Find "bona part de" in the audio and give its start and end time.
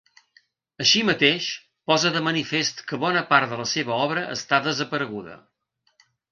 3.05-3.61